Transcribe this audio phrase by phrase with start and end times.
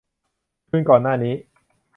[0.69, 1.33] คืนก่อนหน้านี้